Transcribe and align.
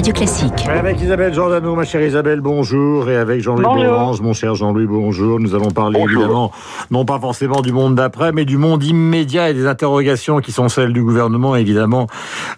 Radio 0.00 0.14
Classique. 0.14 0.66
Avec 0.66 0.98
Isabelle 1.02 1.34
Giordano, 1.34 1.74
ma 1.74 1.84
chère 1.84 2.00
Isabelle, 2.00 2.40
bonjour. 2.40 3.10
Et 3.10 3.16
avec 3.16 3.42
Jean-Louis 3.42 3.84
Borange, 3.84 4.22
mon 4.22 4.32
cher 4.32 4.54
Jean-Louis, 4.54 4.86
bonjour. 4.86 5.38
Nous 5.38 5.54
allons 5.54 5.70
parler 5.70 6.00
évidemment, 6.00 6.52
non 6.90 7.04
pas 7.04 7.18
forcément 7.18 7.60
du 7.60 7.70
monde 7.70 7.96
d'après, 7.96 8.32
mais 8.32 8.46
du 8.46 8.56
monde 8.56 8.82
immédiat 8.82 9.50
et 9.50 9.52
des 9.52 9.66
interrogations 9.66 10.40
qui 10.40 10.52
sont 10.52 10.70
celles 10.70 10.94
du 10.94 11.02
gouvernement, 11.02 11.54
évidemment, 11.54 12.06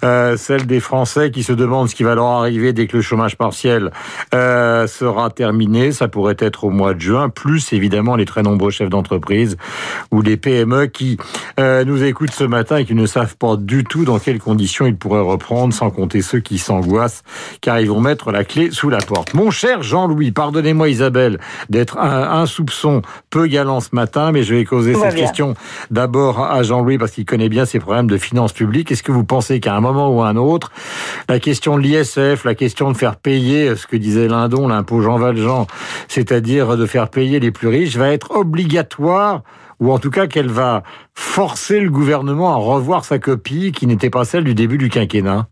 euh, 0.05 0.37
celles 0.37 0.69
des 0.69 0.79
Français 0.79 1.33
qui 1.33 1.43
se 1.43 1.53
demandent 1.53 1.89
ce 1.89 1.97
qui 1.97 2.05
va 2.05 2.15
leur 2.15 2.27
arriver 2.27 2.73
dès 2.73 2.87
que 2.87 2.97
le 2.97 3.03
chômage 3.03 3.37
partiel 3.37 3.91
euh, 4.35 4.87
sera 4.87 5.29
terminé. 5.31 5.91
Ça 5.91 6.07
pourrait 6.07 6.37
être 6.39 6.63
au 6.63 6.71
mois 6.71 6.95
de 6.95 7.01
juin, 7.01 7.29
plus 7.29 7.73
évidemment 7.73 8.15
les 8.15 8.25
très 8.25 8.43
nombreux 8.43 8.71
chefs 8.71 8.89
d'entreprise 8.89 9.57
ou 10.13 10.23
les 10.23 10.37
PME 10.37 10.87
qui 10.87 11.17
euh, 11.59 11.85
nous 11.85 12.05
écoutent 12.05 12.31
ce 12.31 12.45
matin 12.45 12.77
et 12.77 12.85
qui 12.85 12.95
ne 12.95 13.07
savent 13.07 13.37
pas 13.37 13.57
du 13.57 13.83
tout 13.83 14.05
dans 14.05 14.21
quelles 14.21 14.39
conditions 14.39 14.87
ils 14.87 14.97
pourraient 14.97 15.21
reprendre, 15.21 15.75
sans 15.75 15.91
compter 15.91 16.23
ceux 16.23 16.39
qui 16.39 16.59
s'angoissent, 16.59 17.25
car 17.61 17.81
ils 17.81 17.89
vont 17.89 18.01
mettre 18.01 18.33
la 18.33 18.45
clé 18.45 18.71
sous 18.71 18.91
la 18.91 18.99
porte. 18.99 19.35
Mon 19.35 19.51
cher 19.51 19.83
Jean-Louis, 19.83 20.33
pardonnez-moi 20.33 20.89
Isabelle 20.89 21.39
d'être 21.71 21.99
un, 21.99 22.47
soupçon 22.47 23.03
peu 23.31 23.47
galant 23.47 23.81
ce 23.81 23.91
matin, 23.93 24.33
mais 24.33 24.43
je 24.43 24.55
vais 24.55 24.65
causer 24.65 24.95
cette 24.95 25.15
question 25.15 25.55
d'abord 25.91 26.41
à 26.41 26.63
Jean-Louis 26.63 26.99
parce 26.99 27.13
qu'il 27.13 27.25
connaît 27.25 27.49
bien 27.49 27.65
ses 27.65 27.79
problèmes 27.79 28.07
de 28.09 28.19
finances 28.19 28.53
publiques. 28.53 28.91
Est-ce 28.91 29.03
que 29.03 29.13
vous 29.13 29.25
pensez 29.25 29.61
qu'à 29.61 29.75
un 29.75 29.81
moment 29.81 30.11
ou 30.11 30.23
à 30.23 30.29
un 30.29 30.37
autre, 30.37 30.73
la 31.29 31.39
question 31.39 31.79
de 31.79 31.83
l'ISF, 31.83 32.45
la 32.45 32.55
question 32.55 32.91
de 32.91 32.97
faire 32.97 33.17
payer 33.17 33.77
ce 33.77 33.87
que 33.87 33.97
disait 33.97 34.29
Lindon, 34.29 34.69
l'impôt 34.69 35.01
Jean 35.01 35.19
Valjean, 35.19 35.67
c'est-à-dire 36.09 36.77
de 36.77 36.87
faire 36.87 37.09
payer 37.09 37.41
les 37.41 37.51
plus 37.51 37.69
riches, 37.69 37.97
va 37.97 38.11
être 38.11 38.33
obligatoire 38.33 39.43
ou 39.81 39.91
en 39.91 39.99
tout 39.99 40.11
cas 40.11 40.29
qu'elle 40.29 40.49
va 40.49 40.85
forcer 41.13 41.81
le 41.81 41.91
gouvernement 41.91 42.53
à 42.53 42.57
revoir 42.57 43.05
sa 43.05 43.19
copie 43.19 43.73
qui 43.73 43.87
n'était 43.87 44.11
pas 44.11 44.25
celle 44.25 44.45
du 44.45 44.55
début 44.55 44.79
du 44.79 44.89
quinquennat? 44.89 45.49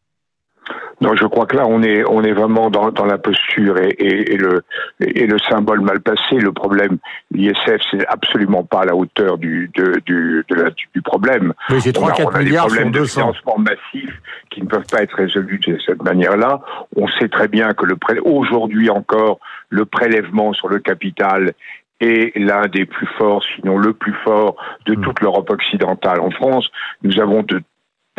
Non, 1.00 1.14
je 1.14 1.24
crois 1.24 1.46
que 1.46 1.56
là, 1.56 1.66
on 1.66 1.82
est, 1.82 2.04
on 2.04 2.22
est 2.22 2.32
vraiment 2.32 2.68
dans, 2.68 2.90
dans 2.90 3.06
la 3.06 3.16
posture 3.16 3.78
et, 3.78 3.88
et, 3.98 4.34
et, 4.34 4.36
le, 4.36 4.62
et 5.00 5.26
le 5.26 5.38
symbole 5.38 5.80
mal 5.80 6.00
passé. 6.00 6.36
Le 6.36 6.52
problème, 6.52 6.98
l'ISF, 7.30 7.80
c'est 7.90 8.06
absolument 8.06 8.64
pas 8.64 8.82
à 8.82 8.84
la 8.84 8.94
hauteur 8.94 9.38
du, 9.38 9.70
de, 9.74 10.00
du, 10.04 10.44
de 10.48 10.54
la, 10.54 10.70
du 10.70 11.02
problème. 11.02 11.54
Oui, 11.70 11.80
c'est 11.80 11.96
3-4 11.96 12.42
milliards 12.42 12.66
des 12.66 12.74
problèmes 12.74 12.92
de 12.92 13.04
financement 13.04 13.56
massif 13.58 14.10
qui 14.50 14.62
ne 14.62 14.66
peuvent 14.66 14.86
pas 14.90 15.02
être 15.02 15.16
résolus 15.16 15.60
de 15.66 15.78
cette 15.84 16.02
manière-là. 16.02 16.60
On 16.96 17.08
sait 17.08 17.28
très 17.28 17.48
bien 17.48 17.72
que 17.72 17.86
le 17.86 17.96
aujourd'hui 18.24 18.90
encore, 18.90 19.38
le 19.70 19.86
prélèvement 19.86 20.52
sur 20.52 20.68
le 20.68 20.80
capital 20.80 21.54
est 22.00 22.36
l'un 22.36 22.66
des 22.66 22.86
plus 22.86 23.06
forts, 23.18 23.42
sinon 23.54 23.78
le 23.78 23.92
plus 23.92 24.14
fort 24.24 24.56
de 24.86 24.94
hmm. 24.94 25.02
toute 25.02 25.20
l'Europe 25.20 25.50
occidentale. 25.50 26.20
En 26.20 26.30
France, 26.30 26.68
nous 27.02 27.20
avons 27.20 27.42
de 27.42 27.62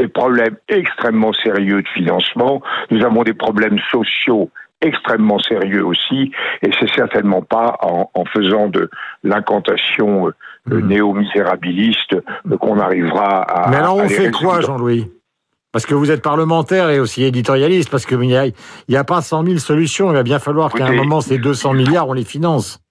des 0.01 0.07
problèmes 0.07 0.57
extrêmement 0.67 1.33
sérieux 1.33 1.81
de 1.81 1.87
financement, 1.89 2.61
nous 2.89 3.03
avons 3.03 3.23
des 3.23 3.33
problèmes 3.33 3.77
sociaux 3.91 4.49
extrêmement 4.81 5.37
sérieux 5.37 5.85
aussi, 5.85 6.31
et 6.63 6.71
c'est 6.79 6.89
certainement 6.95 7.43
pas 7.43 7.77
en, 7.81 8.25
faisant 8.33 8.67
de 8.67 8.89
l'incantation 9.23 10.27
euh, 10.27 10.31
hmm. 10.65 10.87
néo-misérabiliste 10.87 12.15
qu'on 12.59 12.79
arrivera 12.79 13.43
à. 13.43 13.69
Mais 13.69 13.77
alors 13.77 13.97
on 13.97 14.09
fait 14.09 14.31
quoi, 14.31 14.61
Jean-Louis? 14.61 15.11
Parce 15.71 15.85
que 15.85 15.93
vous 15.93 16.09
êtes 16.09 16.23
parlementaire 16.23 16.89
et 16.89 16.99
aussi 16.99 17.23
éditorialiste, 17.23 17.89
parce 17.89 18.05
qu'il 18.05 18.17
n'y 18.19 18.35
a, 18.35 18.47
y 18.89 18.95
a 18.97 19.03
pas 19.03 19.21
100 19.21 19.45
000 19.45 19.57
solutions. 19.59 20.09
Il 20.11 20.15
va 20.15 20.23
bien 20.23 20.39
falloir 20.39 20.73
qu'à 20.73 20.87
un 20.87 20.93
moment, 20.93 21.21
ces 21.21 21.37
200 21.37 21.73
milliards, 21.73 22.09
on 22.09 22.13
les 22.13 22.25
finance 22.25 22.81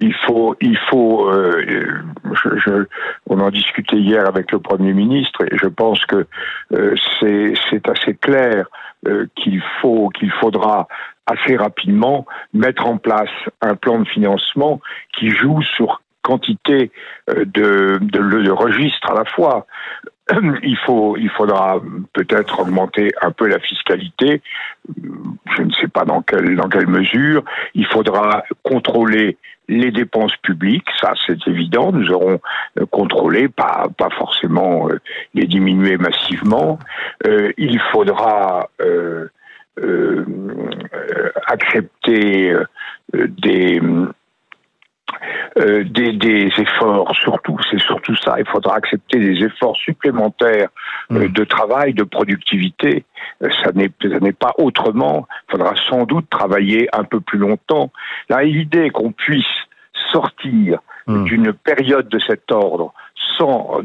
il 0.00 0.14
faut, 0.14 0.54
il 0.60 0.76
faut. 0.90 1.30
Euh, 1.30 2.02
je, 2.32 2.58
je, 2.58 2.86
on 3.28 3.40
en 3.40 3.50
discutait 3.50 3.96
hier 3.96 4.26
avec 4.26 4.52
le 4.52 4.58
premier 4.58 4.92
ministre 4.92 5.44
et 5.44 5.56
je 5.56 5.68
pense 5.68 6.04
que 6.06 6.26
euh, 6.72 6.94
c'est 7.20 7.88
assez 7.88 8.14
clair 8.14 8.66
euh, 9.06 9.26
qu'il 9.36 9.62
faut, 9.80 10.10
qu'il 10.10 10.30
faudra 10.32 10.86
assez 11.26 11.56
rapidement 11.56 12.26
mettre 12.52 12.86
en 12.86 12.98
place 12.98 13.30
un 13.62 13.74
plan 13.74 13.98
de 14.00 14.08
financement 14.08 14.80
qui 15.18 15.30
joue 15.30 15.62
sur 15.62 16.02
quantité 16.22 16.90
de, 17.28 17.98
de, 18.00 18.42
de 18.42 18.50
registres 18.50 19.10
à 19.10 19.14
la 19.14 19.24
fois. 19.24 19.66
Il 20.62 20.76
faut, 20.84 21.16
il 21.16 21.30
faudra 21.30 21.80
peut-être 22.12 22.60
augmenter 22.60 23.12
un 23.22 23.30
peu 23.30 23.46
la 23.46 23.60
fiscalité. 23.60 24.42
Je 25.56 25.62
ne 25.62 25.70
sais 25.72 25.88
pas 25.88 26.04
dans 26.04 26.22
quelle, 26.22 26.56
dans 26.56 26.68
quelle 26.68 26.88
mesure. 26.88 27.44
Il 27.74 27.86
faudra 27.86 28.42
contrôler 28.62 29.36
les 29.68 29.90
dépenses 29.90 30.36
publiques, 30.42 30.88
ça 31.00 31.12
c'est 31.26 31.46
évident, 31.48 31.90
nous 31.92 32.10
aurons 32.12 32.40
euh, 32.78 32.86
contrôlé, 32.86 33.48
pas, 33.48 33.86
pas 33.96 34.10
forcément 34.10 34.88
euh, 34.88 35.00
les 35.34 35.46
diminuer 35.46 35.96
massivement. 35.96 36.78
Euh, 37.26 37.52
il 37.58 37.80
faudra 37.92 38.68
accepter 41.48 42.54
des 43.12 43.80
euh, 45.58 45.84
des, 45.84 46.12
des, 46.12 46.50
efforts, 46.58 47.14
surtout, 47.16 47.56
c'est 47.70 47.80
surtout 47.80 48.14
ça. 48.16 48.36
Il 48.38 48.46
faudra 48.46 48.76
accepter 48.76 49.18
des 49.18 49.44
efforts 49.44 49.76
supplémentaires 49.76 50.68
euh, 51.12 51.28
mm. 51.28 51.32
de 51.32 51.44
travail, 51.44 51.94
de 51.94 52.04
productivité. 52.04 53.04
Euh, 53.42 53.48
ça 53.62 53.72
n'est, 53.72 53.90
ça 54.02 54.20
n'est 54.20 54.32
pas 54.32 54.52
autrement. 54.58 55.26
Il 55.48 55.52
faudra 55.52 55.74
sans 55.88 56.04
doute 56.04 56.28
travailler 56.30 56.88
un 56.92 57.04
peu 57.04 57.20
plus 57.20 57.38
longtemps. 57.38 57.90
Là, 58.28 58.42
l'idée 58.42 58.90
qu'on 58.90 59.12
puisse 59.12 59.44
sortir 60.12 60.80
mm. 61.06 61.24
d'une 61.24 61.52
période 61.52 62.08
de 62.08 62.18
cet 62.18 62.52
ordre 62.52 62.92
sans, 63.38 63.80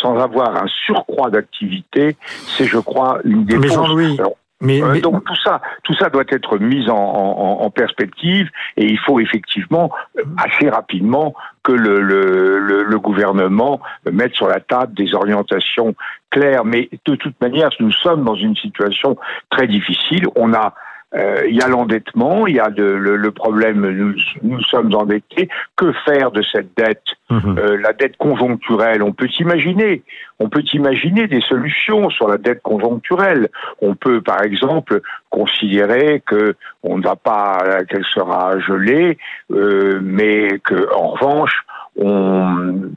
sans 0.00 0.18
avoir 0.18 0.56
un 0.56 0.66
surcroît 0.86 1.30
d'activité, 1.30 2.16
c'est, 2.46 2.64
je 2.64 2.78
crois, 2.78 3.20
une 3.24 3.44
des 3.44 3.58
Mais 3.58 3.68
Jean-Louis, 3.68 4.18
mais, 4.60 5.00
Donc 5.00 5.24
tout 5.24 5.36
ça, 5.36 5.62
tout 5.84 5.94
ça 5.94 6.10
doit 6.10 6.24
être 6.28 6.58
mis 6.58 6.88
en, 6.90 6.94
en, 6.94 7.62
en, 7.62 7.70
perspective 7.70 8.50
et 8.76 8.84
il 8.84 8.98
faut 8.98 9.18
effectivement 9.18 9.90
euh, 10.18 10.22
assez 10.36 10.68
rapidement 10.68 11.34
que 11.62 11.72
le, 11.72 12.00
le, 12.00 12.82
le, 12.82 12.98
gouvernement 12.98 13.80
mette 14.10 14.34
sur 14.34 14.48
la 14.48 14.60
table 14.60 14.92
des 14.94 15.14
orientations 15.14 15.94
claires. 16.30 16.64
Mais 16.64 16.90
de 17.06 17.14
toute 17.14 17.40
manière, 17.40 17.70
nous 17.80 17.92
sommes 17.92 18.24
dans 18.24 18.34
une 18.34 18.56
situation 18.56 19.16
très 19.50 19.66
difficile. 19.66 20.26
On 20.36 20.52
a 20.52 20.66
euh, 20.66 20.70
il 21.14 21.56
y 21.56 21.60
a 21.60 21.68
l'endettement, 21.68 22.46
il 22.46 22.56
y 22.56 22.60
a 22.60 22.68
le, 22.68 23.30
problème, 23.30 23.88
nous, 23.90 24.14
nous, 24.42 24.62
sommes 24.62 24.94
endettés. 24.94 25.48
Que 25.76 25.92
faire 26.04 26.30
de 26.30 26.42
cette 26.42 26.76
dette 26.76 27.02
mhm. 27.30 27.58
euh, 27.58 27.76
La 27.80 27.92
dette 27.92 28.16
conjoncturelle, 28.16 29.02
on 29.02 29.12
peut 29.12 29.28
imaginer, 29.40 30.02
on 30.38 30.48
peut 30.48 30.62
imaginer 30.72 31.26
des 31.26 31.40
solutions 31.40 32.10
sur 32.10 32.28
la 32.28 32.38
dette 32.38 32.62
conjoncturelle. 32.62 33.48
On 33.82 33.94
peut, 33.94 34.20
par 34.20 34.42
exemple, 34.42 35.00
considérer 35.30 36.22
que 36.24 36.54
on 36.82 36.98
ne 36.98 37.02
va 37.02 37.16
pas, 37.16 37.82
qu'elle 37.88 38.04
sera 38.04 38.58
gelée, 38.60 39.18
euh, 39.50 40.00
mais 40.02 40.60
que, 40.60 40.94
en 40.94 41.08
revanche, 41.08 41.64
on 41.96 42.90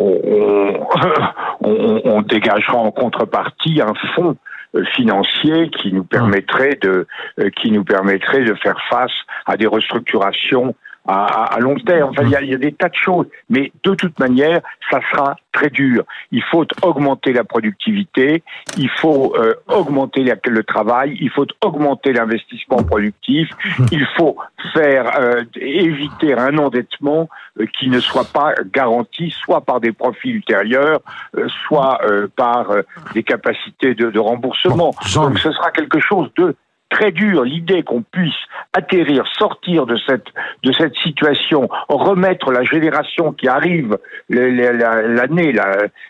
on, 0.00 0.86
on, 1.60 2.00
on, 2.04 2.22
dégagera 2.22 2.76
en 2.76 2.90
contrepartie 2.90 3.80
un 3.80 3.94
fonds 4.14 4.30
euh, 4.30 4.53
financier 4.94 5.70
qui 5.70 5.92
nous 5.92 6.04
permettrait 6.04 6.78
de 6.80 7.06
euh, 7.40 7.50
qui 7.50 7.70
nous 7.70 7.84
permettrait 7.84 8.44
de 8.44 8.54
faire 8.54 8.78
face 8.90 9.12
à 9.46 9.56
des 9.56 9.66
restructurations 9.66 10.74
à, 11.06 11.54
à, 11.54 11.58
long 11.60 11.76
terme. 11.76 12.10
Enfin, 12.10 12.22
il 12.24 12.30
y, 12.30 12.36
a, 12.36 12.42
y, 12.42 12.54
a, 12.54 12.58
des 12.58 12.72
tas 12.72 12.88
de 12.88 12.94
choses, 12.94 13.26
mais 13.50 13.72
de 13.84 13.94
toute 13.94 14.18
manière, 14.18 14.60
ça 14.90 15.00
sera 15.10 15.36
très 15.52 15.70
dur. 15.70 16.04
Il 16.32 16.42
faut 16.42 16.64
augmenter 16.82 17.32
la 17.32 17.44
productivité, 17.44 18.42
il 18.76 18.88
faut 18.88 19.34
euh, 19.36 19.54
augmenter 19.68 20.22
le 20.22 20.62
travail, 20.64 21.16
il 21.20 21.30
faut 21.30 21.46
augmenter 21.62 22.12
l'investissement 22.12 22.82
productif, 22.82 23.48
il 23.92 24.06
faut 24.16 24.36
faire 24.72 25.18
euh, 25.18 25.44
éviter 25.56 26.34
un 26.34 26.56
endettement 26.58 27.28
euh, 27.60 27.66
qui 27.78 27.88
ne 27.88 28.00
soit 28.00 28.30
pas 28.32 28.54
garanti 28.72 29.30
soit 29.30 29.60
par 29.60 29.80
des 29.80 29.92
profits 29.92 30.30
ultérieurs, 30.30 31.00
soit 31.66 32.00
par 32.36 32.68
des 33.14 33.22
capacités 33.22 33.94
de, 33.94 34.10
de 34.10 34.18
remboursement. 34.18 34.92
Donc, 35.14 35.38
ce 35.38 35.52
sera 35.52 35.70
quelque 35.70 36.00
chose 36.00 36.30
de 36.36 36.56
très 36.94 37.10
dur 37.10 37.42
l'idée 37.42 37.82
qu'on 37.82 38.02
puisse 38.02 38.32
atterrir, 38.72 39.24
sortir 39.36 39.84
de 39.84 39.96
cette 40.06 40.26
de 40.62 40.72
cette 40.72 40.94
situation, 40.96 41.68
remettre 41.88 42.52
la 42.52 42.62
génération 42.62 43.32
qui 43.32 43.48
arrive 43.48 43.98
l'année, 44.28 45.52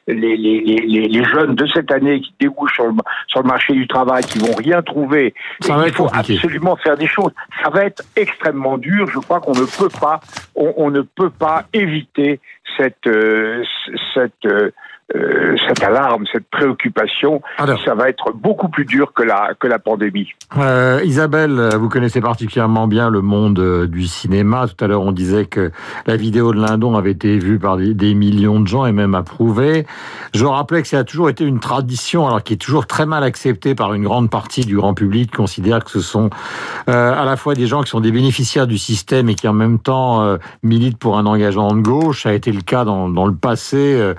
les, 0.07 0.37
les, 0.37 0.61
les, 1.09 1.25
jeunes 1.25 1.55
de 1.55 1.67
cette 1.67 1.91
année 1.91 2.21
qui 2.21 2.35
débouchent 2.39 2.75
sur 2.75 2.87
le, 2.87 2.95
sur 3.29 3.41
le 3.41 3.49
marché 3.49 3.73
du 3.73 3.87
travail, 3.89 4.23
qui 4.25 4.39
vont 4.39 4.55
rien 4.55 4.83
trouver, 4.83 5.35
Ça 5.61 5.83
il 5.87 5.93
faut 5.93 6.09
absolument 6.13 6.77
faire 6.77 6.97
des 6.97 7.07
choses. 7.07 7.33
Ça 7.63 7.71
va 7.71 7.85
être 7.85 8.03
extrêmement 8.17 8.77
dur. 8.77 9.07
Je 9.09 9.19
crois 9.19 9.41
qu'on 9.41 9.55
ne 9.55 9.67
peut 9.79 9.93
pas, 10.01 10.21
on, 10.55 10.91
ne 10.91 11.01
peut 11.01 11.31
pas 11.31 11.65
éviter 11.73 12.41
cette 12.77 13.07
euh, 13.07 13.65
cette 14.13 14.45
euh, 14.45 14.71
euh, 15.15 15.56
cette 15.69 15.83
alarme, 15.83 16.25
cette 16.33 16.49
préoccupation, 16.49 17.43
ça 17.59 17.95
va 17.95 18.09
être 18.09 18.33
beaucoup 18.33 18.69
plus 18.69 18.85
dur 18.85 19.12
que 19.12 19.23
la, 19.23 19.51
que 19.59 19.67
la 19.67 19.79
pandémie. 19.79 20.31
Euh, 20.56 21.01
Isabelle, 21.05 21.71
vous 21.79 21.89
connaissez 21.89 22.21
particulièrement 22.21 22.87
bien 22.87 23.11
le 23.11 23.21
monde 23.21 23.59
euh, 23.59 23.87
du 23.87 24.06
cinéma. 24.06 24.67
Tout 24.67 24.85
à 24.85 24.89
l'heure, 24.89 25.03
on 25.03 25.12
disait 25.12 25.47
que 25.47 25.71
la 26.06 26.17
vidéo 26.17 26.53
de 26.53 26.61
Lindon 26.61 26.97
avait 26.97 27.11
été 27.11 27.39
vue 27.39 27.59
par 27.59 27.77
des, 27.77 28.15
millions 28.15 28.61
de 28.61 28.67
gens 28.67 28.87
et 28.87 28.93
même 28.93 29.15
approuvée. 29.15 29.87
Je 30.35 30.45
rappelais 30.45 30.83
que 30.83 30.89
ça 30.89 30.99
a 30.99 31.05
toujours 31.05 31.29
été 31.29 31.45
une 31.45 31.61
tradition, 31.61 32.27
alors 32.27 32.43
qui 32.43 32.55
est 32.55 32.59
toujours 32.59 32.87
très 32.87 33.07
mal 33.07 33.25
acceptée 33.25 33.75
par 33.75 33.95
une 33.95 34.05
grande 34.05 34.31
partie 34.31 34.65
du 34.65 34.77
grand 34.77 34.95
public, 34.95 35.31
qui 35.31 35.37
considère 35.37 35.85
que 35.85 35.91
ce 35.91 36.00
sont 36.00 36.31
euh, 36.89 37.12
à 37.15 37.25
la 37.25 37.37
fois 37.37 37.55
des 37.55 37.67
gens 37.67 37.83
qui 37.83 37.91
sont 37.91 38.00
des 38.00 38.12
bénéficiaires 38.12 38.67
du 38.67 38.79
système 38.79 39.29
et 39.29 39.35
qui 39.35 39.49
en 39.49 39.53
même 39.53 39.79
temps 39.79 40.23
euh, 40.23 40.37
militent 40.62 40.99
pour 40.99 41.19
un 41.19 41.27
engagement 41.27 41.73
de 41.75 41.81
gauche. 41.81 42.23
Ça 42.23 42.31
a 42.31 42.33
été 42.33 42.53
le 42.53 42.62
cas 42.62 42.85
dans, 42.85 43.09
dans 43.09 43.27
le 43.27 43.35
passé 43.35 43.77
euh, 43.77 44.15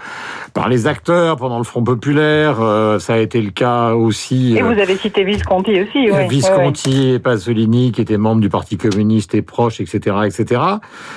par 0.54 0.70
les 0.70 0.75
acteurs 0.86 1.38
pendant 1.38 1.58
le 1.58 1.64
Front 1.64 1.84
populaire. 1.84 2.62
Euh, 2.62 3.00
ça 3.00 3.16
a 3.16 3.18
été 3.18 3.42
le 3.42 3.52
cas 3.52 3.94
aussi. 3.94 4.56
Et 4.56 4.62
vous 4.62 4.80
avez 4.80 4.96
cité 4.96 5.24
Visconti 5.24 5.82
aussi, 5.82 6.12
oui. 6.12 6.28
Visconti 6.30 7.10
et 7.10 7.20
Pasolini, 7.20 7.92
qui 7.92 8.02
étaient 8.02 8.18
membres 8.18 8.42
du 8.42 8.50
Parti 8.50 8.78
communiste 8.78 9.36
et 9.36 9.42
proches, 9.42 9.82
etc., 9.82 10.18
etc. 10.26 10.62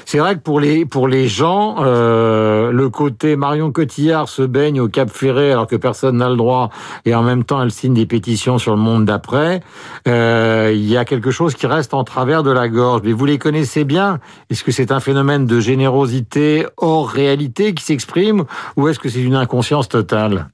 C'est 0.05 0.19
vrai 0.19 0.35
que 0.35 0.41
pour 0.41 0.61
les 0.61 0.87
pour 0.87 1.07
les 1.07 1.29
gens, 1.29 1.77
euh, 1.81 2.58
le 2.71 2.89
côté 2.89 3.37
Marion 3.37 3.73
Cotillard 3.73 4.29
se 4.29 4.43
baigne 4.43 4.81
au 4.81 4.89
Cap 4.89 5.11
Ferré 5.11 5.53
alors 5.53 5.67
que 5.67 5.77
personne 5.77 6.19
n'a 6.19 6.29
le 6.29 6.37
droit, 6.37 6.71
et 7.05 7.15
en 7.15 7.23
même 7.23 7.45
temps 7.45 7.63
elle 7.63 7.71
signe 7.71 7.95
des 7.95 8.07
pétitions 8.07 8.59
sur 8.59 8.75
le 8.75 8.81
monde 8.81 9.05
d'après. 9.05 9.61
Euh, 10.07 10.73
il 10.75 10.89
y 10.89 10.97
a 10.97 11.05
quelque 11.05 11.31
chose 11.31 11.55
qui 11.55 11.67
reste 11.67 11.95
en 11.95 12.05
travers 12.05 12.43
de 12.43 12.51
la 12.51 12.69
gorge. 12.69 13.03
Mais 13.05 13.13
vous 13.13 13.27
les 13.27 13.39
connaissez 13.39 13.85
bien. 13.85 14.19
Est-ce 14.51 14.65
que 14.65 14.73
c'est 14.73 14.93
un 14.93 15.01
phénomène 15.01 15.47
de 15.47 15.61
générosité 15.61 16.67
hors 16.77 17.09
réalité 17.09 17.75
qui 17.75 17.85
s'exprime, 17.85 18.45
ou 18.77 18.89
est-ce 18.89 18.99
que 18.99 19.09
c'est 19.09 19.23
une 19.23 19.35
inconscience 19.35 19.89
totale? 19.89 20.49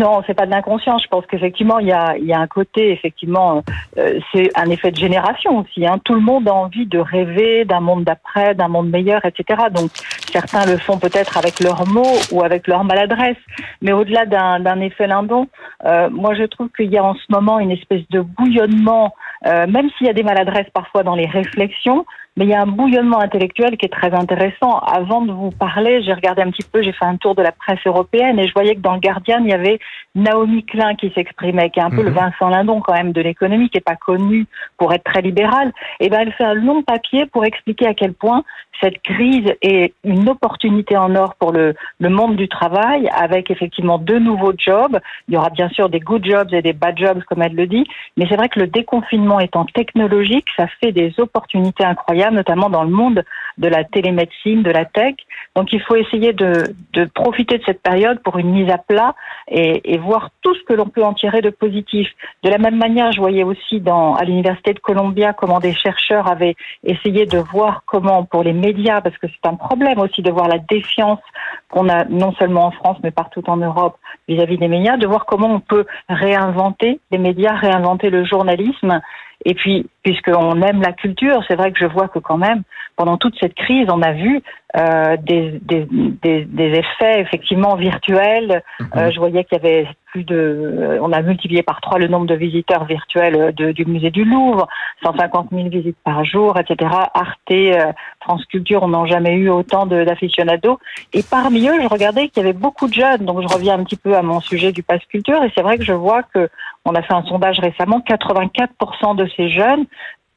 Non, 0.00 0.22
c'est 0.26 0.34
pas 0.34 0.44
de 0.46 0.50
l'inconscience. 0.50 1.04
Je 1.04 1.08
pense 1.08 1.24
qu'effectivement, 1.26 1.78
il 1.78 1.86
y 1.86 1.92
a, 1.92 2.18
y 2.18 2.32
a 2.32 2.40
un 2.40 2.48
côté, 2.48 2.90
effectivement, 2.90 3.62
euh, 3.96 4.18
c'est 4.32 4.50
un 4.58 4.68
effet 4.68 4.90
de 4.90 4.96
génération 4.96 5.58
aussi. 5.58 5.86
Hein. 5.86 6.00
Tout 6.04 6.14
le 6.14 6.20
monde 6.20 6.48
a 6.48 6.52
envie 6.54 6.86
de 6.86 6.98
rêver 6.98 7.64
d'un 7.64 7.78
monde 7.78 8.02
d'après, 8.02 8.56
d'un 8.56 8.66
monde 8.66 8.90
meilleur, 8.90 9.24
etc. 9.24 9.64
Donc, 9.72 9.90
certains 10.32 10.66
le 10.66 10.78
font 10.78 10.98
peut-être 10.98 11.38
avec 11.38 11.60
leurs 11.60 11.86
mots 11.86 12.18
ou 12.32 12.42
avec 12.42 12.66
leur 12.66 12.82
maladresse. 12.82 13.36
Mais 13.82 13.92
au-delà 13.92 14.26
d'un 14.26 14.80
effet 14.80 15.06
lindon, 15.06 15.46
euh, 15.84 16.10
moi, 16.10 16.34
je 16.34 16.42
trouve 16.42 16.70
qu'il 16.76 16.90
y 16.92 16.98
a 16.98 17.04
en 17.04 17.14
ce 17.14 17.26
moment 17.30 17.60
une 17.60 17.70
espèce 17.70 18.02
de 18.10 18.20
bouillonnement, 18.20 19.14
euh, 19.46 19.68
même 19.68 19.88
s'il 19.96 20.08
y 20.08 20.10
a 20.10 20.14
des 20.14 20.24
maladresses 20.24 20.70
parfois 20.74 21.04
dans 21.04 21.14
les 21.14 21.26
réflexions, 21.26 22.04
mais 22.36 22.46
il 22.46 22.50
y 22.50 22.54
a 22.54 22.62
un 22.62 22.66
bouillonnement 22.66 23.20
intellectuel 23.20 23.76
qui 23.76 23.86
est 23.86 23.92
très 23.92 24.12
intéressant. 24.12 24.78
Avant 24.78 25.22
de 25.22 25.32
vous 25.32 25.50
parler, 25.50 26.02
j'ai 26.02 26.12
regardé 26.12 26.42
un 26.42 26.50
petit 26.50 26.64
peu, 26.64 26.82
j'ai 26.82 26.92
fait 26.92 27.04
un 27.04 27.16
tour 27.16 27.34
de 27.34 27.42
la 27.42 27.52
presse 27.52 27.78
européenne 27.86 28.38
et 28.38 28.48
je 28.48 28.52
voyais 28.52 28.74
que 28.74 28.80
dans 28.80 28.94
le 28.94 29.00
Guardian, 29.00 29.38
il 29.44 29.50
y 29.50 29.52
avait 29.52 29.78
Naomi 30.14 30.64
Klein 30.64 30.94
qui 30.94 31.10
s'exprimait, 31.14 31.70
qui 31.70 31.80
est 31.80 31.82
un 31.82 31.90
peu 31.90 32.02
le 32.02 32.10
mhm. 32.10 32.16
Vincent 32.16 32.48
Lindon 32.48 32.80
quand 32.80 32.94
même 32.94 33.12
de 33.12 33.20
l'économie, 33.20 33.68
qui 33.68 33.78
est 33.78 33.80
pas 33.80 33.96
connu 33.96 34.46
pour 34.78 34.92
être 34.92 35.04
très 35.04 35.22
libérale. 35.22 35.72
Et 36.00 36.08
ben, 36.08 36.20
elle 36.20 36.32
fait 36.32 36.44
un 36.44 36.54
long 36.54 36.82
papier 36.82 37.26
pour 37.26 37.44
expliquer 37.44 37.86
à 37.86 37.94
quel 37.94 38.12
point 38.12 38.44
cette 38.80 39.02
crise 39.02 39.52
est 39.62 39.94
une 40.04 40.28
opportunité 40.28 40.96
en 40.96 41.14
or 41.14 41.34
pour 41.36 41.52
le, 41.52 41.74
le 42.00 42.08
monde 42.08 42.36
du 42.36 42.48
travail, 42.48 43.08
avec 43.08 43.50
effectivement 43.50 43.98
de 43.98 44.18
nouveaux 44.18 44.52
jobs. 44.56 44.98
Il 45.28 45.34
y 45.34 45.36
aura 45.36 45.50
bien 45.50 45.68
sûr 45.68 45.88
des 45.88 46.00
good 46.00 46.24
jobs 46.24 46.52
et 46.52 46.62
des 46.62 46.72
bad 46.72 46.98
jobs, 46.98 47.22
comme 47.24 47.42
elle 47.42 47.54
le 47.54 47.66
dit, 47.66 47.86
mais 48.16 48.26
c'est 48.28 48.36
vrai 48.36 48.48
que 48.48 48.60
le 48.60 48.66
déconfinement 48.66 49.40
étant 49.40 49.64
technologique, 49.64 50.46
ça 50.56 50.66
fait 50.80 50.92
des 50.92 51.14
opportunités 51.18 51.84
incroyables, 51.84 52.36
notamment 52.36 52.70
dans 52.70 52.84
le 52.84 52.90
monde 52.90 53.24
de 53.58 53.68
la 53.68 53.84
télémédecine, 53.84 54.62
de 54.62 54.70
la 54.70 54.84
tech. 54.84 55.14
Donc 55.54 55.72
il 55.72 55.80
faut 55.80 55.96
essayer 55.96 56.32
de, 56.32 56.74
de 56.92 57.04
profiter 57.04 57.58
de 57.58 57.64
cette 57.64 57.82
période 57.82 58.20
pour 58.22 58.38
une 58.38 58.50
mise 58.50 58.70
à 58.70 58.78
plat 58.78 59.14
et, 59.48 59.92
et 59.94 59.98
voir 59.98 60.30
tout 60.42 60.54
ce 60.54 60.62
que 60.64 60.72
l'on 60.72 60.86
peut 60.86 61.04
en 61.04 61.14
tirer 61.14 61.42
de 61.42 61.50
positif. 61.50 62.08
De 62.42 62.50
la 62.50 62.58
même 62.58 62.76
manière, 62.76 63.12
je 63.12 63.20
voyais 63.20 63.44
aussi 63.44 63.80
dans, 63.80 64.14
à 64.14 64.24
l'université 64.24 64.72
de 64.72 64.80
Columbia 64.80 65.32
comment 65.32 65.60
des 65.60 65.74
chercheurs 65.74 66.26
avaient 66.28 66.56
essayé 66.82 67.26
de 67.26 67.38
voir 67.38 67.82
comment 67.86 68.24
pour 68.24 68.42
les 68.42 68.52
médias, 68.52 69.00
parce 69.00 69.16
que 69.18 69.26
c'est 69.28 69.48
un 69.48 69.54
problème 69.54 69.98
aussi 70.00 70.22
de 70.22 70.30
voir 70.30 70.48
la 70.48 70.58
défiance 70.58 71.20
qu'on 71.68 71.88
a 71.88 72.04
non 72.04 72.32
seulement 72.32 72.66
en 72.66 72.70
France 72.70 72.98
mais 73.02 73.10
partout 73.10 73.42
en 73.48 73.56
Europe 73.56 73.96
vis-à-vis 74.28 74.58
des 74.58 74.68
médias, 74.68 74.96
de 74.96 75.06
voir 75.06 75.26
comment 75.26 75.54
on 75.54 75.60
peut 75.60 75.86
réinventer 76.08 77.00
les 77.10 77.18
médias, 77.18 77.54
réinventer 77.54 78.10
le 78.10 78.24
journalisme. 78.24 79.00
Et 79.44 79.54
puis, 79.54 79.86
puisqu'on 80.04 80.60
aime 80.62 80.82
la 80.82 80.92
culture, 80.92 81.42
c'est 81.48 81.56
vrai 81.56 81.72
que 81.72 81.78
je 81.80 81.86
vois 81.86 82.08
que 82.08 82.18
quand 82.18 82.36
même, 82.36 82.62
pendant 82.96 83.16
toute 83.16 83.36
cette 83.40 83.54
crise, 83.54 83.88
on 83.90 84.02
a 84.02 84.12
vu 84.12 84.42
euh, 84.76 85.16
des, 85.16 85.60
des, 85.62 85.86
des, 85.90 86.44
des, 86.44 86.78
effets 86.78 87.20
effectivement 87.20 87.74
virtuels. 87.74 88.62
Mhm. 88.80 88.88
Euh, 88.96 89.10
je 89.12 89.18
voyais 89.18 89.44
qu'il 89.44 89.58
y 89.58 89.60
avait 89.60 89.88
plus 90.06 90.24
de, 90.24 90.98
on 91.00 91.12
a 91.12 91.22
multiplié 91.22 91.62
par 91.62 91.80
trois 91.80 91.98
le 91.98 92.08
nombre 92.08 92.26
de 92.26 92.34
visiteurs 92.34 92.84
virtuels 92.84 93.54
de, 93.54 93.72
du 93.72 93.84
musée 93.84 94.10
du 94.10 94.24
Louvre, 94.24 94.68
150 95.02 95.48
000 95.52 95.68
visites 95.68 95.96
par 96.04 96.24
jour, 96.24 96.58
etc. 96.58 96.90
Arte, 97.14 97.50
euh, 97.50 97.92
France 98.20 98.44
Culture, 98.46 98.82
on 98.82 98.88
n'a 98.88 99.06
jamais 99.06 99.34
eu 99.34 99.48
autant 99.48 99.86
d'aficionados. 99.86 100.78
Et 101.12 101.22
parmi 101.22 101.68
eux, 101.68 101.80
je 101.80 101.88
regardais 101.88 102.28
qu'il 102.28 102.42
y 102.42 102.46
avait 102.46 102.52
beaucoup 102.52 102.88
de 102.88 102.94
jeunes. 102.94 103.24
Donc 103.24 103.42
je 103.42 103.52
reviens 103.52 103.78
un 103.78 103.84
petit 103.84 103.96
peu 103.96 104.16
à 104.16 104.22
mon 104.22 104.40
sujet 104.40 104.72
du 104.72 104.82
pass 104.82 105.00
culture, 105.08 105.42
et 105.42 105.52
c'est 105.54 105.62
vrai 105.62 105.78
que 105.78 105.84
je 105.84 105.92
vois 105.92 106.22
que 106.22 106.48
on 106.84 106.94
a 106.94 107.02
fait 107.02 107.14
un 107.14 107.22
sondage 107.22 107.60
récemment, 107.60 108.02
84% 108.06 109.16
de 109.16 109.26
ces 109.36 109.48
jeunes 109.48 109.86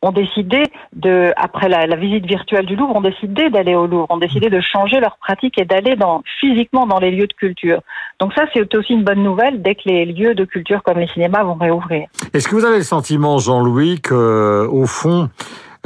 ont 0.01 0.11
décidé 0.11 0.63
de, 0.93 1.33
après 1.37 1.69
la, 1.69 1.95
visite 1.95 2.25
virtuelle 2.25 2.65
du 2.65 2.75
Louvre, 2.75 2.95
ont 2.95 3.01
décidé 3.01 3.49
d'aller 3.49 3.75
au 3.75 3.87
Louvre, 3.87 4.05
ont 4.09 4.17
décidé 4.17 4.49
de 4.49 4.61
changer 4.61 4.99
leur 4.99 5.17
pratique 5.17 5.59
et 5.59 5.65
d'aller 5.65 5.95
dans, 5.95 6.21
physiquement 6.39 6.85
dans 6.85 6.99
les 6.99 7.11
lieux 7.11 7.27
de 7.27 7.33
culture. 7.33 7.81
Donc 8.19 8.33
ça, 8.33 8.45
c'est 8.53 8.75
aussi 8.75 8.93
une 8.93 9.03
bonne 9.03 9.23
nouvelle 9.23 9.61
dès 9.61 9.75
que 9.75 9.81
les 9.85 10.05
lieux 10.05 10.35
de 10.35 10.45
culture 10.45 10.83
comme 10.83 10.99
les 10.99 11.07
cinémas 11.07 11.43
vont 11.43 11.55
réouvrir. 11.55 12.07
Est-ce 12.33 12.47
que 12.47 12.55
vous 12.55 12.65
avez 12.65 12.77
le 12.77 12.83
sentiment, 12.83 13.39
Jean-Louis, 13.39 13.99
que, 14.01 14.67
au 14.67 14.85
fond, 14.85 15.29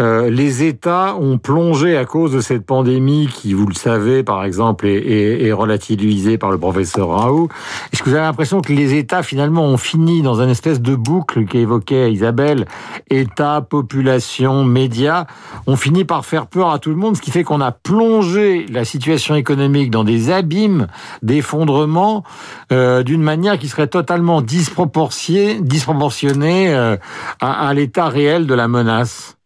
euh, 0.02 0.32
les 0.32 0.64
États 0.64 1.16
ont 1.16 1.38
plongé 1.38 1.96
à 1.96 2.06
cause 2.06 2.32
de 2.32 2.42
cette 2.42 2.66
pandémie 2.66 3.30
qui, 3.32 3.54
vous 3.54 3.68
le 3.68 3.76
savez, 3.76 4.24
par 4.24 4.44
exemple, 4.44 4.88
est, 4.88 5.46
est, 5.46 5.52
relativisée 5.52 6.40
par 6.40 6.50
le 6.50 6.58
professeur 6.58 7.10
Raoult. 7.10 7.50
Est-ce 7.94 8.02
que 8.02 8.10
vous 8.10 8.16
avez 8.16 8.26
l'impression 8.26 8.62
que 8.62 8.74
les 8.74 8.96
États, 8.96 9.22
finalement, 9.22 9.64
ont 9.64 9.78
fini 9.78 10.24
dans 10.24 10.42
une 10.42 10.50
espèce 10.50 10.82
de 10.82 10.96
boucle 10.96 11.46
qu'évoquait 11.46 12.12
Isabelle, 12.12 12.66
État, 13.12 13.62
population, 13.62 14.64
médias, 14.64 15.26
ont 15.68 15.76
fini 15.76 16.04
par 16.04 16.26
faire 16.26 16.48
peur 16.48 16.72
à 16.72 16.80
tout 16.80 16.90
le 16.90 16.96
monde, 16.96 17.16
ce 17.16 17.22
qui 17.22 17.30
fait 17.30 17.44
qu'on 17.44 17.62
a 17.62 17.72
plongé 17.72 18.66
la 18.72 18.86
situation 18.86 19.36
économique 19.36 19.92
dans 19.92 20.04
des 20.04 20.32
abîmes 20.32 20.88
d'effondrement 21.22 22.24
euh, 22.72 23.04
d'une 23.04 23.22
manière 23.22 23.60
qui 23.60 23.68
serait 23.68 23.88
totalement 23.88 24.42
disproportionnée, 24.42 25.62
disproportionnée 25.62 26.74
euh, 26.74 26.98
à, 27.40 27.68
à 27.68 27.74
l'état 27.76 28.08
réel 28.08 28.48
de 28.48 28.54
la 28.56 28.68
menace 28.68 29.38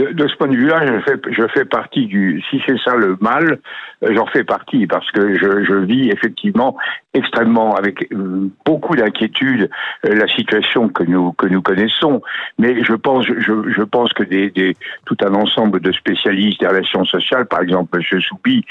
de, 0.00 0.28
ce 0.28 0.36
point 0.36 0.48
de 0.48 0.56
vue-là, 0.56 0.86
je 0.86 1.00
fais, 1.00 1.20
je 1.30 1.46
fais 1.48 1.64
partie 1.64 2.06
du. 2.06 2.42
Si 2.50 2.62
c'est 2.66 2.78
ça 2.78 2.94
le 2.96 3.16
mal, 3.20 3.58
euh, 4.02 4.14
j'en 4.14 4.26
fais 4.26 4.44
partie 4.44 4.86
parce 4.86 5.10
que 5.10 5.34
je, 5.36 5.64
je, 5.64 5.74
vis 5.74 6.10
effectivement 6.10 6.76
extrêmement 7.12 7.74
avec 7.74 8.10
euh, 8.12 8.48
beaucoup 8.64 8.94
d'inquiétude 8.94 9.68
euh, 10.06 10.14
la 10.14 10.28
situation 10.28 10.88
que 10.88 11.02
nous 11.02 11.32
que 11.32 11.46
nous 11.46 11.60
connaissons. 11.60 12.22
Mais 12.58 12.82
je 12.84 12.94
pense, 12.94 13.26
je, 13.26 13.70
je 13.70 13.82
pense 13.82 14.12
que 14.12 14.22
des, 14.22 14.50
des, 14.50 14.76
tout 15.04 15.16
un 15.22 15.34
ensemble 15.34 15.80
de 15.80 15.92
spécialistes 15.92 16.60
des 16.60 16.68
relations 16.68 17.04
sociales, 17.04 17.46
par 17.46 17.60
exemple 17.60 17.98
M. 17.98 18.20
Soupi, 18.20 18.64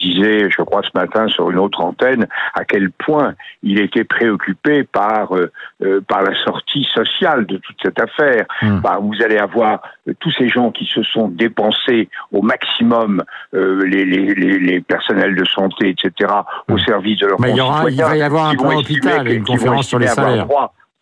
disait, 0.00 0.50
je 0.50 0.62
crois 0.62 0.82
ce 0.82 0.98
matin 0.98 1.28
sur 1.28 1.50
une 1.50 1.58
autre 1.58 1.80
antenne, 1.80 2.26
à 2.54 2.64
quel 2.64 2.90
point 2.90 3.34
il 3.62 3.78
était 3.78 4.04
préoccupé 4.04 4.84
par 4.84 5.30
par 6.08 6.22
la 6.22 6.34
sortie 6.44 6.84
sociale 6.92 7.46
de 7.46 7.58
toute 7.58 7.76
cette 7.82 8.00
affaire. 8.00 8.46
Mmh. 8.62 8.80
Bah, 8.80 8.98
vous 9.00 9.22
allez 9.22 9.38
avoir 9.38 9.82
tous 10.18 10.30
ces 10.32 10.48
gens 10.48 10.70
qui 10.74 10.84
se 10.92 11.02
sont 11.02 11.28
dépensés 11.28 12.08
au 12.32 12.42
maximum 12.42 13.22
euh, 13.54 13.84
les, 13.86 14.04
les, 14.04 14.34
les, 14.34 14.80
personnels 14.80 15.34
de 15.34 15.44
santé, 15.44 15.90
etc., 15.90 16.32
au 16.68 16.74
mmh. 16.74 16.78
service 16.80 17.18
de 17.20 17.26
leurs 17.26 17.36
concitoyens. 17.36 17.88
Il 17.88 18.02
va 18.02 18.16
y 18.16 18.22
avoir 18.22 18.48
un 18.48 18.54
plan 18.54 18.78
hôpital 18.78 19.28
une 19.28 19.44
conférence 19.44 19.88
sur 19.88 19.98
les 19.98 20.08
salaires 20.08 20.46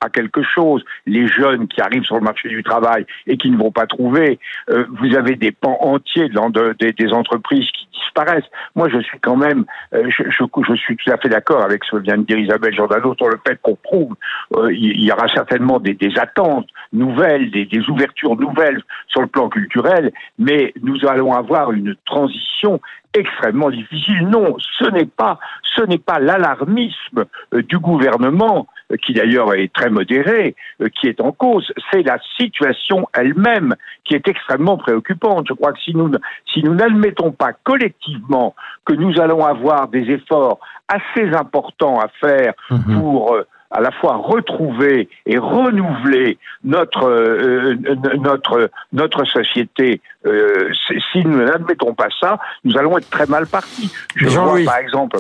à 0.03 0.11
quelque 0.11 0.43
chose. 0.43 0.85
Les 1.07 1.27
jeunes 1.29 1.69
qui 1.69 1.81
arrivent 1.81 2.05
sur 2.05 2.17
le 2.17 2.23
marché 2.23 2.49
du 2.49 2.63
travail 2.63 3.07
et 3.27 3.37
qui 3.37 3.51
ne 3.51 3.57
vont 3.57 3.71
pas 3.71 3.87
trouver, 3.87 4.39
euh, 4.71 4.85
vous 5.01 5.15
avez 5.17 5.37
des 5.37 5.53
pans 5.53 5.79
entiers 5.81 6.29
de, 6.29 6.73
des 6.91 7.13
entreprises 7.13 7.69
qui 7.71 7.89
disparaissent. 7.93 8.51
Moi, 8.75 8.89
je 8.89 8.99
suis 8.99 9.19
quand 9.21 9.37
même, 9.37 9.65
euh, 9.95 10.11
je, 10.11 10.25
je, 10.31 10.75
suis 10.75 10.97
tout 10.97 11.11
à 11.11 11.17
fait 11.19 11.29
d'accord 11.29 11.63
avec 11.63 11.85
ce 11.85 11.93
que 11.93 12.03
vient 12.03 12.19
de 12.19 12.25
dire 12.25 12.39
Isabelle 12.39 12.75
Giordano 12.75 13.15
sur 13.17 13.29
le 13.29 13.39
fait 13.47 13.59
qu'on 13.63 13.77
prouve, 13.77 14.15
euh, 14.57 14.73
y 14.73 15.11
aura 15.13 15.29
certainement 15.29 15.79
des, 15.79 15.97
attentes 16.19 16.69
nouvelles, 16.93 17.51
des, 17.51 17.65
des, 17.65 17.89
ouvertures 17.89 18.37
nouvelles 18.37 18.83
sur 19.09 19.21
le 19.21 19.29
plan 19.29 19.49
culturel, 19.49 20.13
mais 20.39 20.75
nous 20.83 21.07
allons 21.07 21.33
avoir 21.33 21.73
une 21.73 21.95
transition 22.05 22.81
extrêmement 23.15 23.71
difficile. 23.71 24.29
Non, 24.29 24.57
ce 24.59 24.91
n'est 24.91 25.07
pas, 25.07 25.39
ce 25.63 25.83
n'est 25.83 25.99
pas 25.99 26.19
l'alarmisme 26.19 27.25
du 27.53 27.79
gouvernement 27.79 28.67
qui 28.97 29.15
d'ailleurs 29.15 29.55
est 29.55 29.73
très 29.73 29.91
modéré, 29.91 30.55
qui 31.01 31.09
est 31.09 31.21
en 31.21 31.33
cause. 31.33 31.73
C'est 31.91 32.03
la 32.03 32.19
situation 32.37 33.09
elle-même 33.15 33.75
qui 34.05 34.15
est 34.15 34.27
extrêmement 34.29 34.77
préoccupante. 34.77 35.47
Je 35.49 35.55
crois 35.55 35.73
que 35.73 35.81
si 35.81 35.95
nous 35.95 36.11
si 36.53 36.63
nous 36.63 36.75
n'admettons 36.75 37.33
pas 37.33 37.53
collectivement 37.53 38.55
que 38.85 38.93
nous 38.93 39.21
allons 39.21 39.45
avoir 39.45 39.89
des 39.89 40.11
efforts 40.11 40.59
assez 40.89 41.33
importants 41.35 42.01
à 42.01 42.09
faire 42.21 42.55
mhm. 42.71 43.01
pour 43.01 43.37
à 43.73 43.81
la 43.81 43.91
fois 43.91 44.17
retrouver 44.17 45.09
et 45.27 45.39
renouveler 45.39 46.39
notre 46.63 47.09
euh, 47.09 47.77
notre 48.19 48.71
notre 48.93 49.25
société. 49.25 50.01
Euh, 50.27 50.71
si 51.13 51.25
nous 51.25 51.43
n'admettons 51.45 51.95
pas 51.95 52.09
ça, 52.21 52.39
nous 52.65 52.77
allons 52.77 52.97
être 52.99 53.11
très 53.11 53.27
mal 53.27 53.47
partis. 53.47 53.91
Je 54.15 54.27
vois 54.27 54.59
par 54.65 54.79
exemple 54.79 55.17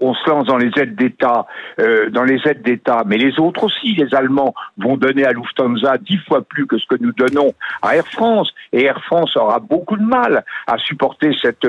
on 0.00 0.14
se 0.14 0.28
lance 0.28 0.46
dans 0.46 0.56
les 0.56 0.70
aides 0.76 0.96
d'État, 0.96 1.46
euh, 1.78 2.10
dans 2.10 2.24
les 2.24 2.40
aides 2.46 2.62
d'État, 2.62 3.02
mais 3.06 3.16
les 3.16 3.38
autres 3.38 3.64
aussi, 3.64 3.94
les 3.94 4.14
Allemands 4.14 4.54
vont 4.78 4.96
donner 4.96 5.24
à 5.24 5.32
Lufthansa 5.32 5.98
dix 5.98 6.18
fois 6.28 6.42
plus 6.42 6.66
que 6.66 6.78
ce 6.78 6.86
que 6.86 6.96
nous 7.00 7.12
donnons 7.12 7.52
à 7.82 7.96
Air 7.96 8.06
France, 8.06 8.52
et 8.72 8.84
Air 8.84 9.02
France 9.04 9.36
aura 9.36 9.58
beaucoup 9.58 9.96
de 9.96 10.04
mal 10.04 10.44
à 10.66 10.78
supporter 10.78 11.32
cette 11.40 11.66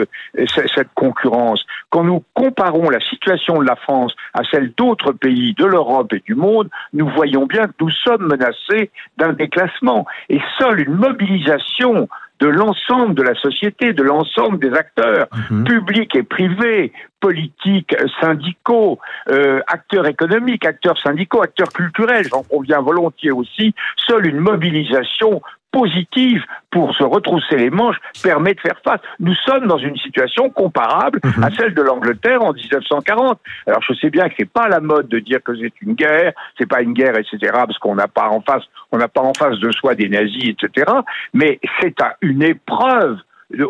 cette 0.47 0.93
concurrence. 0.95 1.65
Quand 1.89 2.03
nous 2.03 2.23
comparons 2.33 2.89
la 2.89 3.00
situation 3.01 3.59
de 3.59 3.65
la 3.65 3.75
France 3.75 4.15
à 4.33 4.41
celle 4.50 4.71
d'autres 4.77 5.11
pays 5.11 5.53
de 5.53 5.65
l'Europe 5.65 6.13
et 6.13 6.21
du 6.25 6.35
monde, 6.35 6.69
nous 6.93 7.07
voyons 7.09 7.45
bien 7.45 7.67
que 7.67 7.73
nous 7.81 7.89
sommes 7.89 8.27
menacés 8.27 8.91
d'un 9.17 9.33
déclassement, 9.33 10.05
et 10.29 10.39
seule 10.57 10.81
une 10.81 10.95
mobilisation 10.95 12.07
de 12.41 12.48
l'ensemble 12.48 13.13
de 13.13 13.21
la 13.21 13.36
société, 13.36 13.93
de 13.93 14.03
l'ensemble 14.03 14.60
des 14.60 14.75
acteurs, 14.75 15.27
mhm. 15.51 15.63
publics 15.63 16.15
et 16.15 16.24
privés, 16.24 16.91
politiques, 17.19 17.95
syndicaux, 18.19 19.00
euh, 19.29 19.62
acteurs 19.67 20.07
économiques, 20.07 20.65
acteurs 20.65 20.98
syndicaux, 20.98 21.43
acteurs 21.43 21.69
culturels, 21.69 22.25
j'en 22.29 22.41
conviens 22.43 22.81
volontiers 22.81 23.31
aussi, 23.31 23.75
seule 23.95 24.25
une 24.25 24.39
mobilisation 24.39 25.41
positive 25.72 26.44
pour 26.70 26.94
se 26.96 27.04
retrousser 27.04 27.58
les 27.58 27.70
manches 27.70 27.98
permet 28.22 28.54
de 28.54 28.60
faire 28.60 28.80
face. 28.84 29.01
Nous 29.20 29.36
sommes 29.36 29.68
dans 29.68 29.78
une 29.78 29.98
situation 29.98 30.50
comparable 30.50 31.20
à 31.24 31.50
mhm. 31.50 31.56
celle 31.58 31.74
de 31.74 31.82
l'Angleterre 31.82 32.42
en 32.44 32.54
1940. 32.54 33.40
Alors 33.68 33.82
je 33.88 33.94
sais 33.96 34.10
bien 34.10 34.30
que 34.30 34.36
c'est 34.38 34.50
pas 34.50 34.68
la 34.68 34.80
mode 34.80 35.08
de 35.08 35.20
dire 35.20 35.40
que 35.44 35.56
c'est 35.56 35.74
une 35.82 35.94
guerre, 35.94 36.34
c'est 36.58 36.68
pas 36.68 36.82
une 36.82 36.94
guerre, 36.94 37.18
etc. 37.18 37.38
Parce 37.54 37.78
qu'on 37.80 37.96
n'a 37.96 38.08
pas 38.08 38.30
en 38.30 38.42
face, 38.42 38.63
on 38.92 38.98
n'a 38.98 39.08
pas 39.08 39.22
en 39.22 39.34
face 39.34 39.60
de 39.60 39.72
soi 39.72 39.96
des 39.96 40.10
nazis, 40.10 40.50
etc. 40.50 40.92
Mais 41.34 41.60
c'est 41.80 41.96
une 42.22 42.44
épreuve 42.44 43.18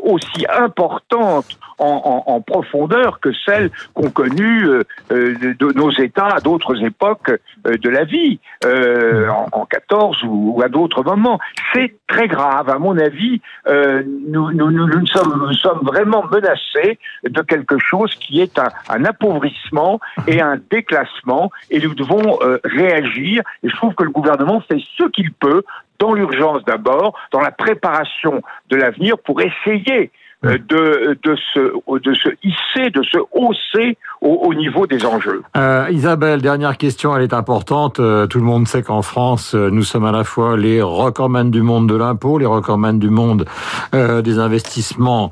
aussi 0.04 0.46
importante 0.50 1.58
en, 1.82 2.42
profondeur 2.42 3.20
que 3.20 3.30
celle 3.46 3.72
qu'ont 3.94 4.10
connues 4.10 4.68
euh, 4.68 4.84
euh, 5.12 5.36
de, 5.60 5.74
nos 5.74 5.92
États 5.92 6.28
à 6.28 6.40
d'autres 6.40 6.84
époques 6.84 7.32
euh, 7.66 7.78
de 7.78 7.90
la 7.90 8.04
vie, 8.04 8.40
en, 8.64 9.48
en 9.52 9.66
14 9.66 10.24
ou, 10.24 10.62
à 10.64 10.70
d'autres 10.70 11.04
moments. 11.04 11.40
C'est 11.74 11.96
très 12.08 12.28
grave, 12.28 12.70
à 12.70 12.78
mon 12.78 12.98
avis. 12.98 13.42
Nous, 13.68 14.52
nous 14.52 15.08
sommes 15.08 15.82
vraiment 15.84 16.24
menacés 16.32 17.00
de 17.24 17.42
quelque 17.42 17.78
chose 17.80 18.14
qui 18.16 18.42
est 18.42 18.60
un, 18.60 18.70
un 18.90 19.06
appauvrissement 19.06 20.00
et 20.28 20.42
un 20.42 20.58
déclassement, 20.70 21.52
et 21.70 21.80
nous 21.80 21.96
devons 21.96 22.40
réagir. 22.64 23.42
Et 23.64 23.70
je 23.70 23.76
trouve 23.76 23.96
que 23.96 24.04
le 24.04 24.12
gouvernement 24.12 24.62
fait 24.62 24.80
ce 24.98 25.06
qu'il 25.10 25.32
peut 25.32 25.64
dans 26.02 26.14
l'urgence 26.14 26.66
d'abord, 26.66 27.18
dans 27.32 27.40
la 27.40 27.52
préparation 27.52 28.42
de 28.70 28.76
l'avenir 28.76 29.18
pour 29.20 29.40
essayer 29.42 30.12
euh, 30.44 30.58
de, 30.68 31.36
se 31.36 32.30
hisser, 32.44 32.90
de 32.90 33.04
se 33.04 33.20
hausser 33.32 33.98
au, 34.22 34.54
niveau 34.54 34.86
des 34.86 35.04
enjeux. 35.06 35.42
Euh, 35.58 35.88
Isabelle, 35.92 36.42
dernière 36.42 36.78
question, 36.78 37.16
elle 37.16 37.24
est 37.24 37.34
importante. 37.34 38.00
Euh, 38.00 38.28
tout 38.28 38.38
le 38.38 38.44
monde 38.44 38.68
sait 38.68 38.84
qu'en 38.84 39.02
France, 39.02 39.56
euh, 39.56 39.70
nous 39.72 39.84
sommes 39.84 40.06
à 40.06 40.12
la 40.12 40.24
fois 40.24 40.58
les 40.58 40.82
recordman 40.82 41.50
du 41.50 41.64
monde 41.64 41.90
de 41.90 41.96
l'impôt, 41.96 42.38
les 42.38 42.46
recordman 42.46 43.00
du 43.00 43.10
monde 43.10 43.46
des 43.94 44.40
investissements 44.40 45.32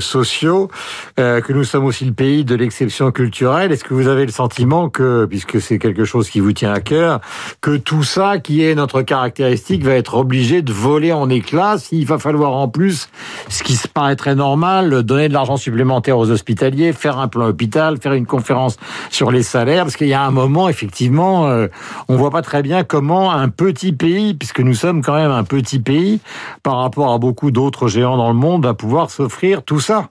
sociaux, 0.00 0.70
que 1.16 1.52
nous 1.52 1.64
sommes 1.64 1.84
aussi 1.84 2.04
le 2.04 2.12
pays 2.12 2.44
de 2.44 2.54
l'exception 2.54 3.10
culturelle. 3.10 3.72
Est-ce 3.72 3.84
que 3.84 3.94
vous 3.94 4.08
avez 4.08 4.24
le 4.24 4.32
sentiment 4.32 4.88
que, 4.88 5.26
puisque 5.26 5.60
c'est 5.60 5.78
quelque 5.78 6.04
chose 6.04 6.30
qui 6.30 6.40
vous 6.40 6.52
tient 6.52 6.72
à 6.72 6.80
cœur, 6.80 7.20
que 7.60 7.76
tout 7.76 8.02
ça, 8.02 8.38
qui 8.38 8.64
est 8.64 8.74
notre 8.74 9.02
caractéristique, 9.02 9.84
va 9.84 9.92
être 9.92 10.14
obligé 10.14 10.62
de 10.62 10.72
voler 10.72 11.12
en 11.12 11.28
éclats? 11.28 11.78
S'il 11.78 12.06
va 12.06 12.18
falloir 12.18 12.52
en 12.52 12.68
plus, 12.68 13.08
ce 13.48 13.62
qui 13.62 13.74
se 13.74 13.88
paraît 13.88 14.16
très 14.16 14.34
normal, 14.34 15.02
donner 15.02 15.28
de 15.28 15.34
l'argent 15.34 15.56
supplémentaire 15.56 16.18
aux 16.18 16.30
hospitaliers, 16.30 16.92
faire 16.92 17.18
un 17.18 17.28
plan 17.28 17.46
hôpital, 17.46 17.98
faire 18.06 18.12
une 18.12 18.26
conférence 18.26 18.76
sur 19.10 19.32
les 19.32 19.42
salaires, 19.42 19.82
parce 19.82 19.96
qu'il 19.96 20.06
y 20.06 20.14
a 20.14 20.22
un 20.22 20.30
moment, 20.30 20.68
effectivement, 20.68 21.48
euh, 21.48 21.66
on 22.06 22.16
voit 22.16 22.30
pas 22.30 22.42
très 22.42 22.62
bien 22.62 22.84
comment 22.84 23.32
un 23.32 23.48
petit 23.48 23.92
pays, 23.92 24.32
puisque 24.34 24.60
nous 24.60 24.74
sommes 24.74 25.02
quand 25.02 25.16
même 25.16 25.32
un 25.32 25.42
petit 25.42 25.80
pays, 25.80 26.20
par 26.62 26.76
rapport 26.76 27.12
à 27.12 27.18
beaucoup 27.18 27.50
d'autres 27.50 27.88
géants 27.88 28.16
dans 28.16 28.28
le 28.28 28.36
monde, 28.36 28.64
va 28.64 28.74
pouvoir 28.74 29.10
s'offrir 29.10 29.64
tout 29.64 29.80
ça. 29.80 30.10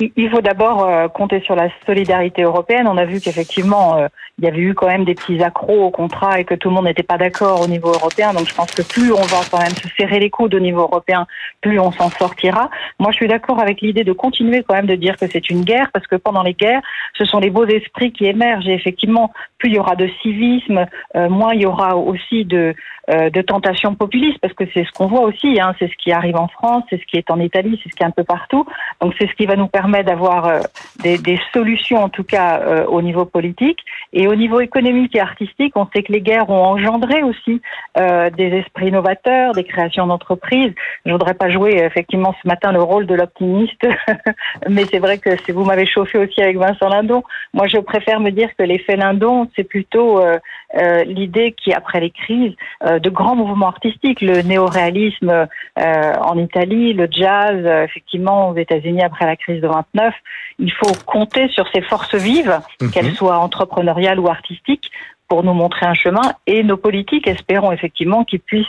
Il 0.00 0.30
faut 0.30 0.40
d'abord 0.40 0.84
euh, 0.84 1.08
compter 1.08 1.40
sur 1.40 1.56
la 1.56 1.70
solidarité 1.84 2.42
européenne. 2.42 2.86
On 2.86 2.96
a 2.98 3.04
vu 3.04 3.20
qu'effectivement, 3.20 3.96
euh, 3.96 4.06
il 4.38 4.44
y 4.44 4.48
avait 4.48 4.60
eu 4.60 4.72
quand 4.72 4.86
même 4.86 5.04
des 5.04 5.16
petits 5.16 5.42
accros 5.42 5.86
au 5.86 5.90
contrat 5.90 6.38
et 6.38 6.44
que 6.44 6.54
tout 6.54 6.68
le 6.68 6.76
monde 6.76 6.84
n'était 6.84 7.02
pas 7.02 7.18
d'accord 7.18 7.60
au 7.62 7.66
niveau 7.66 7.88
européen. 7.88 8.32
Donc 8.32 8.48
je 8.48 8.54
pense 8.54 8.70
que 8.70 8.82
plus 8.82 9.12
on 9.12 9.22
va 9.22 9.40
quand 9.50 9.58
même 9.58 9.74
se 9.74 9.88
serrer 9.98 10.20
les 10.20 10.30
coudes 10.30 10.54
au 10.54 10.60
niveau 10.60 10.82
européen, 10.82 11.26
plus 11.60 11.80
on 11.80 11.90
s'en 11.90 12.10
sortira. 12.10 12.70
Moi, 13.00 13.10
je 13.10 13.16
suis 13.16 13.26
d'accord 13.26 13.60
avec 13.60 13.80
l'idée 13.80 14.04
de 14.04 14.12
continuer 14.12 14.62
quand 14.62 14.76
même 14.76 14.86
de 14.86 14.94
dire 14.94 15.16
que 15.16 15.26
c'est 15.26 15.50
une 15.50 15.64
guerre, 15.64 15.90
parce 15.92 16.06
que 16.06 16.14
pendant 16.14 16.44
les 16.44 16.54
guerres, 16.54 16.82
ce 17.14 17.24
sont 17.24 17.40
les 17.40 17.50
beaux 17.50 17.66
esprits 17.66 18.12
qui 18.12 18.26
émergent. 18.26 18.68
Et 18.68 18.74
effectivement, 18.74 19.32
plus 19.58 19.70
il 19.70 19.74
y 19.74 19.78
aura 19.80 19.96
de 19.96 20.08
civisme, 20.22 20.86
euh, 21.16 21.28
moins 21.28 21.54
il 21.54 21.62
y 21.62 21.66
aura 21.66 21.96
aussi 21.96 22.44
de, 22.44 22.76
euh, 23.10 23.30
de 23.30 23.42
tentations 23.42 23.96
populistes, 23.96 24.38
parce 24.40 24.54
que 24.54 24.64
c'est 24.72 24.84
ce 24.84 24.92
qu'on 24.92 25.08
voit 25.08 25.22
aussi. 25.22 25.60
Hein, 25.60 25.74
c'est 25.80 25.88
ce 25.88 25.96
qui 25.96 26.12
arrive 26.12 26.36
en 26.36 26.46
France, 26.46 26.84
c'est 26.88 27.00
ce 27.00 27.06
qui 27.06 27.16
est 27.16 27.28
en 27.32 27.40
Italie, 27.40 27.80
c'est 27.82 27.90
ce 27.90 27.96
qui 27.96 28.04
est 28.04 28.06
un 28.06 28.12
peu 28.12 28.22
partout. 28.22 28.64
Donc 29.00 29.14
c'est 29.18 29.26
ce 29.26 29.34
qui 29.34 29.46
va 29.46 29.56
nous 29.56 29.66
permettre 29.66 29.87
d'avoir 30.02 30.46
euh, 30.46 30.60
des, 31.02 31.18
des, 31.18 31.38
solutions, 31.52 32.02
en 32.02 32.08
tout 32.08 32.24
cas 32.24 32.84
au 32.88 33.02
niveau 33.02 33.24
politique. 33.24 33.78
Et 34.12 34.26
au 34.26 34.34
niveau 34.34 34.60
économique 34.60 35.14
et 35.16 35.20
artistique, 35.20 35.72
on 35.76 35.86
sait 35.94 36.02
que 36.02 36.12
les 36.12 36.20
guerres 36.20 36.48
ont 36.50 36.64
engendré 36.64 37.22
aussi 37.22 37.60
euh, 37.98 38.30
des 38.30 38.48
esprits 38.58 38.88
innovateurs, 38.88 39.52
des 39.52 39.64
créations 39.64 40.06
d'entreprises. 40.06 40.72
Je 41.04 41.12
voudrais 41.12 41.34
pas 41.34 41.50
jouer 41.50 41.82
effectivement 41.84 42.34
ce 42.42 42.48
matin 42.48 42.72
le 42.72 42.82
rôle 42.82 43.06
de 43.06 43.14
l'optimiste, 43.14 43.86
mais 44.68 44.84
c'est 44.84 44.98
vrai 44.98 45.18
que 45.18 45.36
si 45.44 45.52
vous 45.52 45.64
m'avez 45.64 45.86
chauffé 45.86 46.18
aussi 46.18 46.40
avec 46.40 46.56
Vincent 46.56 46.88
Lindon, 46.88 47.22
moi 47.52 47.66
je 47.66 47.78
préfère 47.78 48.20
me 48.20 48.30
dire 48.30 48.48
que 48.56 48.62
l'effet 48.62 48.96
Lindon, 48.96 49.48
c'est 49.56 49.64
plutôt 49.64 50.20
euh, 50.20 50.38
euh, 50.76 51.04
l'idée 51.04 51.52
qui, 51.52 51.72
après 51.72 52.00
les 52.00 52.10
crises, 52.10 52.54
euh, 52.84 52.98
de 52.98 53.08
grands 53.08 53.36
mouvements 53.36 53.68
artistiques, 53.68 54.20
le 54.20 54.42
néoréalisme 54.42 55.48
euh, 55.80 56.12
en 56.20 56.38
Italie, 56.38 56.92
le 56.92 57.08
jazz, 57.10 57.64
effectivement 57.84 58.50
aux 58.50 58.56
États-Unis 58.56 59.02
après 59.02 59.26
la 59.26 59.36
crise 59.36 59.60
de 59.60 59.68
29, 59.68 60.14
il 60.58 60.72
faut 60.72 60.92
compter 61.06 61.48
sur 61.48 61.66
ces 61.72 61.82
forces 61.82 62.14
vives, 62.14 62.60
mhm. 62.80 62.90
qu'elles 62.90 63.14
soient 63.14 63.38
entrepreneuriales 63.38 64.18
ou 64.18 64.28
artistiques, 64.28 64.90
pour 65.28 65.44
nous 65.44 65.52
montrer 65.52 65.84
un 65.84 65.94
chemin 65.94 66.32
et 66.46 66.62
nos 66.62 66.78
politiques, 66.78 67.26
espérons 67.26 67.70
effectivement 67.70 68.24
qu'ils 68.24 68.40
puissent 68.40 68.66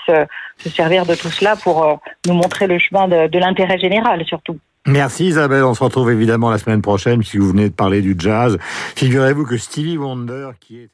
se 0.58 0.70
servir 0.70 1.06
de 1.06 1.16
tout 1.16 1.30
cela 1.30 1.56
pour 1.56 2.02
nous 2.28 2.34
montrer 2.34 2.68
le 2.68 2.78
chemin 2.80 3.08
de, 3.08 3.28
de 3.28 3.40
l'intérêt 3.40 3.80
général 3.80 4.26
surtout. 4.26 4.60
Merci 4.86 5.28
Isabelle, 5.28 5.64
on 5.64 5.74
se 5.74 5.84
retrouve 5.84 6.12
évidemment 6.12 6.50
la 6.50 6.58
semaine 6.58 6.82
prochaine 6.82 7.24
si 7.24 7.38
vous 7.38 7.50
venez 7.50 7.70
de 7.70 7.74
parler 7.74 8.02
du 8.02 8.16
jazz. 8.18 8.58
Figurez-vous 8.96 9.46
que 9.46 9.56
Stevie 9.56 9.98
Wonder 9.98 10.50
qui 10.60 10.80
est 10.80 10.92